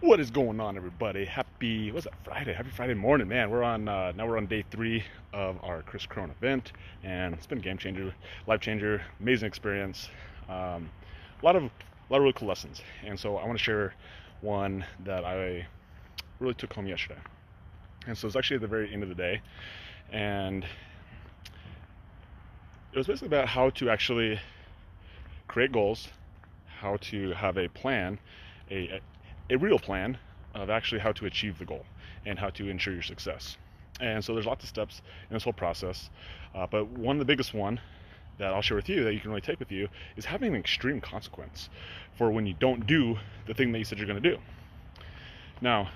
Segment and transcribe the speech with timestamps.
[0.00, 1.24] What is going on, everybody?
[1.24, 2.52] Happy what's that Friday?
[2.52, 3.48] Happy Friday morning, man.
[3.48, 4.26] We're on uh, now.
[4.26, 6.72] We're on day three of our Chris Crone event,
[7.02, 8.14] and it's been a game changer,
[8.46, 10.10] life changer, amazing experience.
[10.50, 10.90] Um,
[11.40, 11.68] a lot of a
[12.10, 13.94] lot of really cool lessons, and so I want to share
[14.42, 15.66] one that I
[16.40, 17.18] really took home yesterday.
[18.06, 19.40] And so it's actually at the very end of the day,
[20.12, 20.62] and
[22.92, 24.38] it was basically about how to actually
[25.48, 26.08] create goals,
[26.80, 28.18] how to have a plan,
[28.70, 29.00] a,
[29.50, 30.18] a real plan
[30.54, 31.84] of actually how to achieve the goal
[32.24, 33.56] and how to ensure your success.
[34.00, 36.10] And so there's lots of steps in this whole process,
[36.54, 37.80] uh, but one of the biggest one
[38.38, 40.60] that I'll share with you that you can really take with you is having an
[40.60, 41.70] extreme consequence
[42.18, 44.38] for when you don't do the thing that you said you're going to do.
[45.60, 45.90] Now,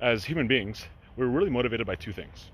[0.00, 2.50] as human beings, we're really motivated by two things.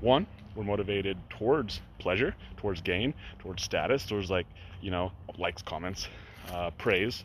[0.00, 4.46] One, we're motivated towards pleasure, towards gain, towards status, towards like,
[4.80, 6.08] you know, likes, comments,
[6.52, 7.24] uh, praise.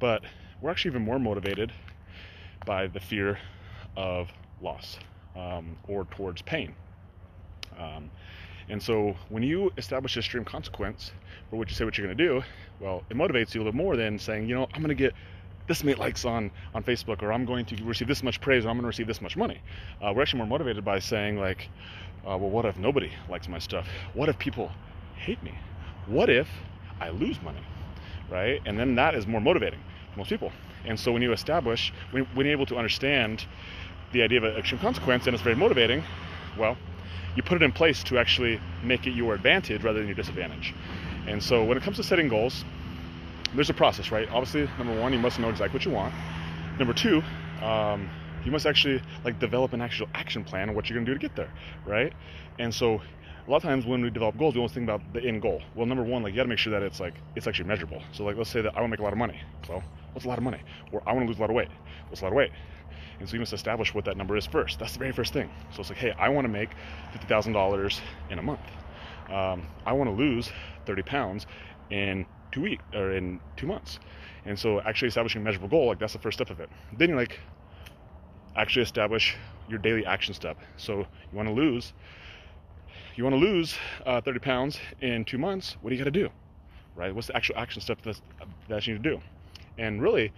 [0.00, 0.22] But
[0.62, 1.72] we're actually even more motivated
[2.64, 3.38] by the fear
[3.96, 4.30] of
[4.62, 4.98] loss
[5.36, 6.74] um, or towards pain.
[7.78, 8.10] Um,
[8.68, 11.10] and so when you establish a stream consequence
[11.50, 12.42] for what you say what you're going to do,
[12.78, 15.14] well, it motivates you a little more than saying, you know, I'm going to get
[15.66, 18.68] this many likes on on Facebook, or I'm going to receive this much praise, or
[18.68, 19.60] I'm going to receive this much money.
[20.00, 21.68] Uh, we're actually more motivated by saying like,
[22.24, 23.86] uh, well, what if nobody likes my stuff?
[24.14, 24.70] What if people
[25.16, 25.56] hate me?
[26.06, 26.48] What if
[27.00, 27.62] I lose money?
[28.30, 28.60] Right?
[28.64, 29.80] And then that is more motivating
[30.16, 30.52] most people.
[30.84, 33.46] And so when you establish, when, when you're able to understand
[34.12, 36.02] the idea of an extreme consequence and it's very motivating,
[36.58, 36.76] well,
[37.36, 40.74] you put it in place to actually make it your advantage rather than your disadvantage.
[41.26, 42.64] And so when it comes to setting goals,
[43.54, 44.28] there's a process, right?
[44.30, 46.14] Obviously, number one, you must know exactly what you want.
[46.78, 47.22] Number two,
[47.62, 48.10] um,
[48.44, 51.18] you must actually like develop an actual action plan on what you're going to do
[51.18, 51.52] to get there,
[51.86, 52.12] right?
[52.58, 53.00] And so
[53.46, 55.60] a lot of times when we develop goals, we always think about the end goal.
[55.74, 58.02] Well, number one, like you got to make sure that it's like it's actually measurable.
[58.12, 59.40] So like let's say that I want to make a lot of money.
[59.66, 60.60] So what's a lot of money?
[60.92, 61.68] Or I want to lose a lot of weight.
[62.08, 62.52] What's a lot of weight?
[63.18, 64.78] And so you must establish what that number is first.
[64.78, 65.50] That's the very first thing.
[65.72, 66.70] So it's like, hey, I want to make
[67.12, 68.60] fifty thousand dollars in a month.
[69.28, 70.50] Um, I want to lose
[70.86, 71.46] thirty pounds
[71.90, 73.98] in two weeks or in two months.
[74.44, 76.68] And so actually establishing a measurable goal, like that's the first step of it.
[76.96, 77.38] Then you're like,
[78.56, 79.36] actually establish
[79.68, 80.58] your daily action step.
[80.76, 81.92] So you want to lose,
[83.16, 85.76] you want to lose uh, 30 pounds in two months.
[85.80, 86.30] What do you got to do,
[86.96, 87.14] right?
[87.14, 88.22] What's the actual action step that's,
[88.68, 89.20] that you need to do?
[89.78, 90.32] And really,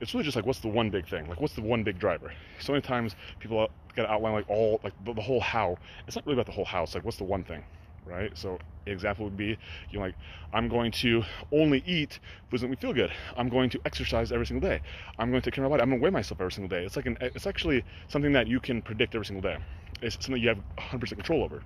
[0.00, 1.28] it's really just like what's the one big thing?
[1.28, 2.32] Like what's the one big driver?
[2.58, 5.76] So many times people got to outline like all like the, the whole how.
[6.06, 6.82] It's not really about the whole how.
[6.84, 7.62] It's like what's the one thing,
[8.06, 8.36] right?
[8.36, 9.56] So example would be
[9.90, 10.14] you know like
[10.52, 12.18] I'm going to only eat
[12.50, 13.12] foods that make me feel good.
[13.36, 14.80] I'm going to exercise every single day.
[15.18, 15.82] I'm going to take care of my body.
[15.82, 16.84] I'm going to weigh myself every single day.
[16.84, 19.58] It's like an it's actually something that you can predict every single day.
[20.02, 21.62] It's something you have 100% control over.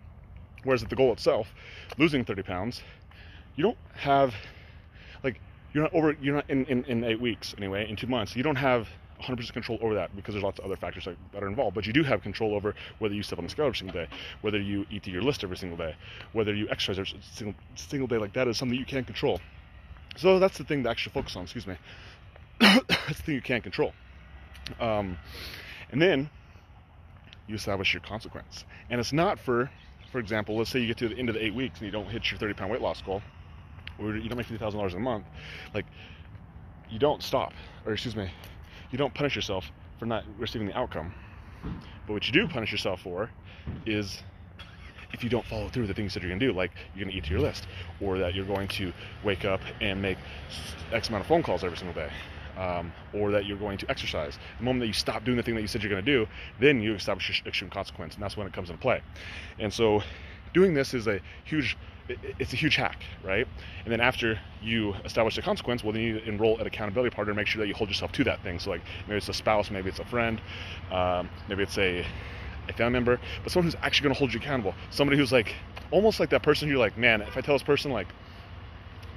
[0.64, 1.54] Whereas at the goal itself,
[1.98, 2.82] losing 30 pounds,
[3.56, 4.34] you don't have
[5.22, 5.40] like
[5.72, 8.42] you're not over you're not in, in, in eight weeks anyway in two months you
[8.42, 8.88] don't have
[9.22, 11.74] 100% control over that because there's lots of other factors that, are involved.
[11.74, 14.08] But you do have control over whether you step on the scale every single day,
[14.42, 15.94] whether you eat to your list every single day,
[16.32, 18.18] whether you exercise every single, single day.
[18.18, 19.40] Like that is something you can't control.
[20.16, 21.44] So that's the thing to actually focus on.
[21.44, 21.76] Excuse me.
[22.60, 23.92] that's the thing you can't control.
[24.80, 25.18] Um,
[25.90, 26.30] and then
[27.46, 28.64] you establish your consequence.
[28.90, 29.70] And it's not for,
[30.14, 31.90] for example, let's say you get to the end of the eight weeks and you
[31.90, 33.20] don't hit your 30 pound weight loss goal,
[33.98, 35.24] or you don't make $50,000 a month.
[35.74, 35.86] Like,
[36.88, 37.52] you don't stop,
[37.84, 38.30] or excuse me,
[38.92, 41.12] you don't punish yourself for not receiving the outcome.
[42.06, 43.28] But what you do punish yourself for
[43.86, 44.22] is
[45.12, 47.04] if you don't follow through with the things that you're going to do, like you're
[47.04, 47.66] going to eat to your list,
[48.00, 48.92] or that you're going to
[49.24, 50.18] wake up and make
[50.92, 52.12] X amount of phone calls every single day,
[52.56, 54.38] um, or that you're going to exercise.
[54.58, 56.26] The moment that you stop doing the thing that you said you're going to do,
[56.60, 59.02] then you establish your extreme consequence, and that's when it comes into play.
[59.58, 60.02] And so,
[60.52, 61.76] doing this is a huge
[62.38, 63.46] it's a huge hack, right?
[63.84, 67.36] And then after you establish the consequence, well, then you enroll an accountability partner to
[67.36, 68.58] make sure that you hold yourself to that thing.
[68.58, 70.40] So, like, maybe it's a spouse, maybe it's a friend,
[70.90, 72.04] um, maybe it's a,
[72.68, 74.74] a family member, but someone who's actually going to hold you accountable.
[74.90, 75.54] Somebody who's like,
[75.90, 78.08] almost like that person you're like, man, if I tell this person, like,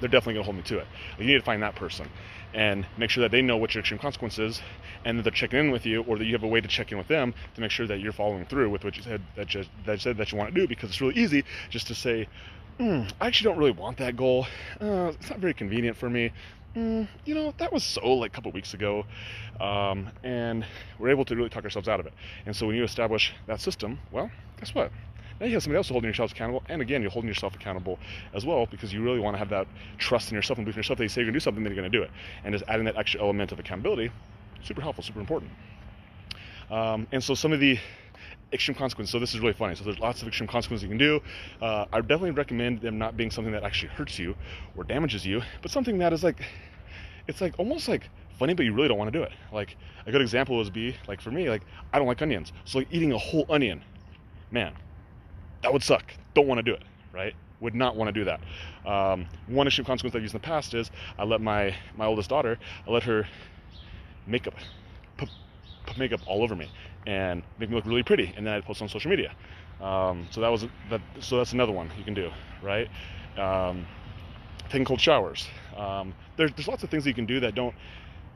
[0.00, 0.86] they're definitely going to hold me to it.
[1.18, 2.08] You need to find that person
[2.54, 4.60] and make sure that they know what your extreme consequence is
[5.04, 6.90] and that they're checking in with you or that you have a way to check
[6.92, 9.52] in with them to make sure that you're following through with what you said that
[9.54, 11.94] you, that you said that you want to do because it's really easy just to
[11.94, 12.26] say
[12.78, 14.46] mm, I actually don't really want that goal.
[14.80, 16.32] Uh, it's not very convenient for me.
[16.76, 19.04] Mm, you know, that was so like a couple weeks ago.
[19.60, 20.64] Um, and
[20.98, 22.12] we're able to really talk ourselves out of it.
[22.46, 24.92] And so when you establish that system, well, guess what?
[25.40, 27.98] Now you have somebody else holding yourself accountable, and again, you're holding yourself accountable
[28.34, 29.66] as well because you really want to have that
[29.98, 31.62] trust in yourself and belief in yourself that you say you're going to do something,
[31.62, 32.10] then you're going to do it.
[32.44, 34.10] And just adding that extra element of accountability,
[34.62, 35.50] super helpful, super important.
[36.70, 37.78] Um, and so some of the
[38.52, 39.12] extreme consequences.
[39.12, 39.74] So this is really funny.
[39.74, 41.20] So there's lots of extreme consequences you can do.
[41.60, 44.34] Uh, I definitely recommend them not being something that actually hurts you
[44.76, 46.42] or damages you, but something that is like,
[47.26, 48.08] it's like almost like
[48.38, 49.32] funny, but you really don't want to do it.
[49.52, 49.76] Like
[50.06, 51.62] a good example would be like for me, like
[51.92, 53.82] I don't like onions, so like eating a whole onion,
[54.50, 54.72] man,
[55.62, 56.04] that would suck.
[56.34, 56.82] Don't want to do it,
[57.12, 57.34] right?
[57.60, 58.40] Would not want to do that.
[58.88, 62.30] Um, one of consequence I've used in the past is I let my my oldest
[62.30, 63.26] daughter, I let her
[64.26, 64.54] makeup,
[65.16, 65.28] put,
[65.86, 66.70] put makeup all over me
[67.06, 69.34] and make me look really pretty, and then I'd post on social media.
[69.80, 71.00] Um, so that was that.
[71.20, 72.30] So that's another one you can do,
[72.62, 72.88] right?
[73.36, 73.86] Um,
[74.68, 75.46] taking cold showers.
[75.76, 77.74] Um, there, there's lots of things you can do that don't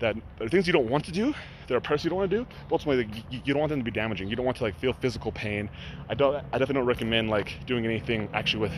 [0.01, 1.35] that there are things you don't want to do.
[1.69, 2.47] There are parts you don't want to do.
[2.69, 4.29] But ultimately, you, don't want them to be damaging.
[4.29, 5.71] You don't want to like feel physical pain.
[6.09, 6.37] I don't.
[6.37, 8.73] I definitely don't recommend like doing anything actually with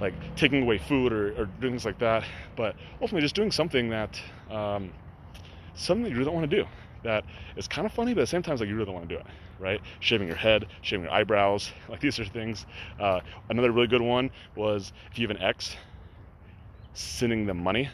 [0.00, 2.24] like taking away food or, or doing things like that.
[2.56, 4.20] But ultimately, just doing something that
[4.50, 4.92] um,
[5.74, 6.66] something that you really don't want to do.
[7.04, 7.24] That
[7.56, 9.14] is kind of funny, but at the same time, like you really don't want to
[9.14, 9.26] do it,
[9.60, 9.80] right?
[10.00, 12.66] Shaving your head, shaving your eyebrows, like these are things.
[12.98, 15.76] Uh, another really good one was if you have an ex,
[16.94, 17.88] sending them money.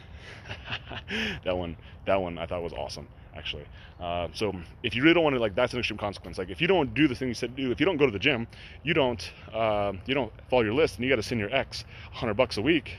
[1.43, 3.65] that one, that one I thought was awesome actually.
[3.99, 6.37] Uh, so if you really don't want to like, that's an extreme consequence.
[6.37, 8.11] Like if you don't do the thing you said do, if you don't go to
[8.11, 8.47] the gym,
[8.83, 11.83] you don't, uh, you don't follow your list, and you got to send your ex
[12.11, 12.93] 100 bucks a week,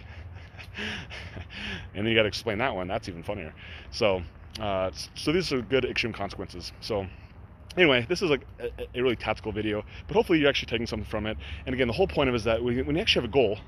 [1.94, 2.88] and then you got to explain that one.
[2.88, 3.54] That's even funnier.
[3.90, 4.22] So,
[4.60, 6.72] uh, so these are good extreme consequences.
[6.80, 7.06] So.
[7.76, 11.06] Anyway, this is like a, a really tactical video, but hopefully you're actually taking something
[11.06, 11.36] from it.
[11.66, 13.58] And again, the whole point of it is that when you actually have a goal,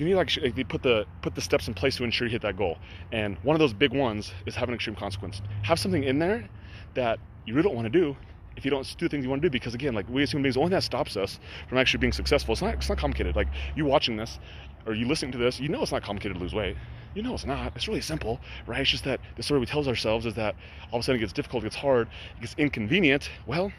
[0.00, 2.40] you need like, like put the put the steps in place to ensure you hit
[2.42, 2.78] that goal.
[3.12, 5.42] And one of those big ones is having extreme consequence.
[5.62, 6.48] Have something in there
[6.94, 8.16] that you really don't want to do
[8.56, 10.42] if you don't do things you want to do because again like we as human
[10.42, 11.38] beings the only thing that stops us
[11.68, 13.36] from actually being successful it's not it's not complicated.
[13.36, 14.38] Like you watching this
[14.86, 16.76] or you listening to this you know it's not complicated to lose weight.
[17.14, 17.72] You know it's not.
[17.76, 18.80] It's really simple right?
[18.80, 20.56] It's just that the story we tell ourselves is that
[20.90, 22.08] all of a sudden it gets difficult it gets hard
[22.38, 23.28] it gets inconvenient.
[23.46, 23.70] Well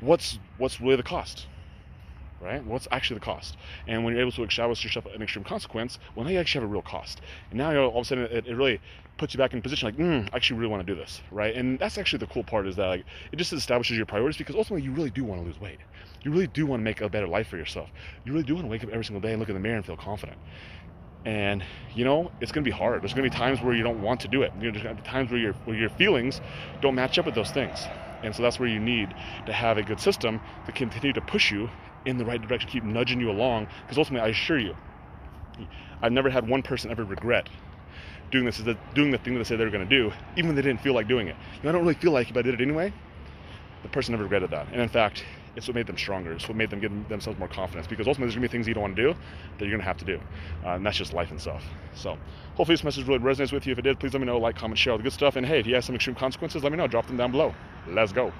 [0.00, 1.46] what's what's really the cost
[2.42, 2.64] right?
[2.64, 3.56] What's actually the cost?
[3.86, 6.70] And when you're able to establish yourself an extreme consequence, well, now you actually have
[6.70, 7.20] a real cost.
[7.50, 8.80] And now all of a sudden it, it really
[9.18, 11.54] puts you back in position like, mm, I actually really want to do this, right?
[11.54, 14.56] And that's actually the cool part is that like it just establishes your priorities because
[14.56, 15.78] ultimately you really do want to lose weight.
[16.22, 17.90] You really do want to make a better life for yourself.
[18.24, 19.76] You really do want to wake up every single day and look in the mirror
[19.76, 20.38] and feel confident.
[21.24, 21.62] And
[21.94, 23.02] you know it's going to be hard.
[23.02, 24.52] There's going to be times where you don't want to do it.
[24.58, 26.40] There's going to be times where your where your feelings
[26.80, 27.86] don't match up with those things.
[28.22, 29.14] And so that's where you need
[29.46, 31.68] to have a good system to continue to push you
[32.04, 33.68] in the right direction, keep nudging you along.
[33.82, 34.76] Because ultimately, I assure you,
[36.00, 37.48] I've never had one person ever regret
[38.30, 38.60] doing this,
[38.94, 40.80] doing the thing that they said they were going to do, even when they didn't
[40.80, 41.36] feel like doing it.
[41.56, 42.92] You know, I don't really feel like it, but I did it anyway.
[43.82, 44.68] The person never regretted that.
[44.72, 45.24] And in fact,
[45.54, 46.32] it's what made them stronger.
[46.32, 47.86] It's what made them give themselves more confidence.
[47.86, 49.14] Because ultimately, there's gonna be things you don't want to do
[49.58, 50.20] that you're gonna have to do,
[50.64, 51.64] uh, and that's just life stuff.
[51.94, 52.16] So,
[52.54, 53.72] hopefully, this message really resonates with you.
[53.72, 55.36] If it did, please let me know, like, comment, share all the good stuff.
[55.36, 56.86] And hey, if you have some extreme consequences, let me know.
[56.86, 57.54] Drop them down below.
[57.86, 58.32] Let's go.